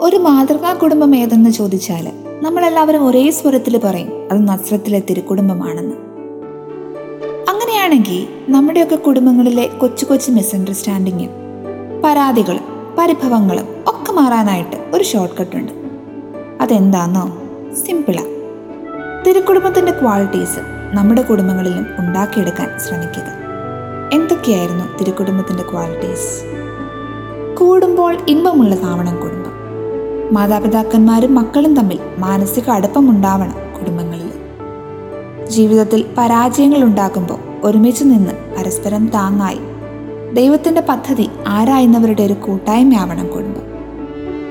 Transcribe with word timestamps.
ഒരു 0.00 0.16
മാതൃകാ 0.16 0.72
കുടുംബം 0.72 1.16
ഏതെന്ന് 1.16 1.50
ചോദിച്ചാൽ 1.50 2.12
നമ്മളെല്ലാവരും 2.42 3.06
ഒരേ 3.06 3.30
സ്വരത്തിൽ 3.30 3.80
പറയും 3.84 4.28
അത് 4.32 4.48
നസ്രത്തിലെ 4.48 5.02
തിരുക്കുടുംബമാണെന്ന്. 5.10 5.94
അങ്ങനെയാണെങ്കിൽ 7.48 8.28
നമ്മുടെയൊക്കെ 8.48 8.94
കുടുംബങ്ങളിലെ 8.96 9.66
കൊച്ചു 9.66 10.04
കൊച്ചു 10.04 10.30
മിസ്അണ്ടർസ്റ്റാൻഡിങ്ങും 10.30 11.30
പരാതികളും 12.04 12.64
പരിഭവങ്ങളും 12.98 13.66
ഒക്കെ 13.86 14.12
മാറാനായിട്ട് 14.12 14.76
ഒരു 14.94 15.04
ഷോർട്ട് 15.04 15.34
കട്ട് 15.34 15.56
ഉണ്ട്. 15.56 15.72
അതെന്താന്നോ? 16.60 17.38
സിമ്പിളാ 17.74 18.24
തിരുക്കുടുംബത്തിന്റെ 19.26 19.92
ക്വാളിറ്റീസ് 19.92 20.60
നമ്മുടെ 20.92 21.22
കുടുംബങ്ങളിലും 21.22 21.86
ഉണ്ടാക്കിയെടുക്കാൻ 21.98 22.78
ശ്രമിക്കുക. 22.78 23.28
എന്തൊക്കെയായിരുന്നു 24.12 24.98
തിരുക്കുടുംബത്തിന്റെ 24.98 25.62
ക്വാളിറ്റീസ് 25.62 26.59
കൂടുമ്പോൾ 27.60 28.16
ഇമ്പമുള്ളതാവണം 28.28 29.16
കുടുംബം. 29.16 29.52
മാതാപിതാക്കന്മാരും 30.34 31.34
മക്കളും 31.34 31.76
തമ്മിൽ 31.76 31.98
മാനസിക 32.18 32.70
അടുപ്പമുണ്ടാവണം 32.70 33.54
കുടുംബങ്ങളിൽ. 33.78 34.30
ജീവിതത്തിൽ 35.46 36.04
പരാജയങ്ങൾ 36.18 36.84
ഉണ്ടാക്കുമ്പോൾ 36.84 37.38
ഒരുമിച്ച് 37.64 38.04
നിന്ന് 38.04 38.30
പരസ്പരം 38.58 39.06
താങ്ങായി. 39.06 39.58
ദൈവത്തിന്റെ 40.34 40.80
പദ്ധതി 40.80 41.28
ആരായുന്നവരുടെ 41.46 42.22
ഒരു 42.22 42.32
കൂട്ടായ്മയാവണം 42.32 43.26
കുടുംബം. 43.26 43.62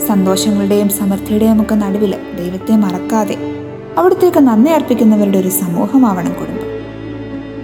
സന്തോഷങ്ങളുടെയും 0.07 0.89
സമൃദ്ധിയുടെയും 0.89 1.61
ഒക്കെ 1.61 1.75
നടുവിൽ 1.75 2.15
ദൈവത്തെ 2.37 2.75
മറക്കാതെ 2.75 3.37
അവിടത്തേക്ക് 3.97 4.37
നന്ദി 4.37 4.71
അർപ്പിക്കുന്നവരുടെ 4.71 5.37
ഒരു 5.37 5.47
സമൂഹമാവണം 5.47 6.33
കുടുംബം. 6.33 6.69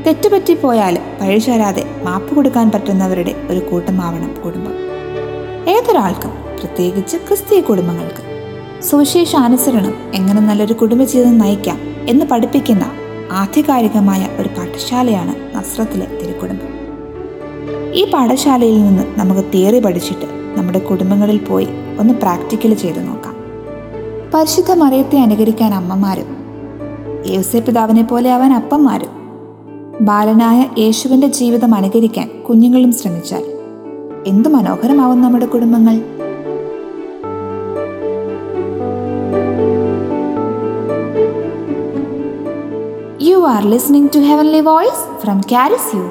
തെറ്റുപറ്റിപ്പോയാൽ 0.04 1.00
പഴിചാരാതെ 1.22 1.84
മാപ്പ് 2.04 2.36
കൊടുക്കാൻ 2.36 2.72
പറ്റുന്നവരുടെ 2.72 3.36
ഒരു 3.50 3.60
കൂട്ടമാവണം 3.60 4.36
കുടുംബം. 4.46 4.95
ഏതൊരാൾക്കും 5.68 6.30
പ്രത്യേകിച്ച് 6.30 7.18
ക്രിസ്തീയ 7.18 7.62
കുടുംബങ്ങൾക്ക്. 7.62 8.24
സുവിശേഷ 8.82 9.36
അനുസരണം 9.36 9.94
എങ്ങനെ 10.16 10.42
നല്ലൊരു 10.42 10.74
കുടുംബജീവിതം 10.74 11.38
നയിക്കാം 11.38 11.78
എന്ന് 12.08 12.26
പഠിപ്പിക്കുന്ന 12.26 12.84
ആധികാരികമായ 13.32 14.28
ഒരു 14.40 14.48
പാഠശാലയാണ് 14.48 15.56
നസ്രത്തിലെ 15.56 16.08
തിരുക്കുടുംബം. 16.22 16.68
ഈ 17.94 18.12
പാഠശാലയിൽ 18.12 18.84
നിന്ന് 18.84 19.04
നമുക്ക് 19.20 19.42
തിയറി 19.54 19.80
പഠിച്ചിട്ട് 19.80 20.26
നമ്മുടെ 20.58 20.80
കുടുംബങ്ങളിൽ 20.80 21.38
പോയി 21.38 21.68
ഒന്ന് 22.00 22.14
പ്രാക്ടിക്കൽ 22.14 22.74
ചെയ്ത് 22.74 23.08
നോക്കാം. 23.08 23.36
പരിശുദ്ധ 24.34 24.72
മറിയത്തെ 24.72 25.20
അനുകരിക്കാൻ 25.20 25.74
അമ്മമാരും 25.74 26.38
യേസെ 27.28 27.60
പിതാവിനെ 27.60 28.04
പോലെ 28.04 28.34
അവൻ 28.34 28.54
അപ്പന്മാരും 28.54 29.10
ബാലനായ 30.02 30.82
യേശുവിന്റെ 30.82 31.28
ജീവിതം 31.28 31.76
അനുകരിക്കാൻ 31.76 32.44
കുഞ്ഞുങ്ങളും 32.50 32.92
ശ്രമിച്ചാൽ 32.92 33.55
എന്തു 34.26 34.50
മനോഹരമാവും 34.50 35.22
നമ്മുടെ 35.22 35.46
കുടുംബങ്ങൾ? 35.46 35.96
You 43.28 43.38
are 43.48 43.64
listening 43.64 44.10
to 44.16 44.20
heavenly 44.20 44.62
voice 44.62 45.04
from 45.22 45.42
Charis 45.52 45.96
you 45.96 46.06